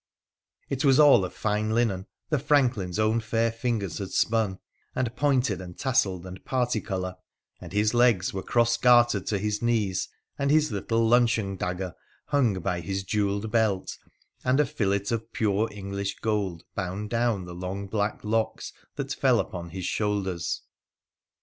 [0.67, 4.57] It was all of fine linen the franklin's own fair lingers had spun,
[4.95, 7.17] and pointed and tasselled and particolour,
[7.59, 10.09] and his legs were cross gartered to his knees,
[10.39, 11.93] and his little luncheon dagger
[12.29, 13.95] hung by his jewelled belt,
[14.43, 19.39] and a fillet of pure English gold bound down the long black locks that fell
[19.39, 20.63] upon his shoulders.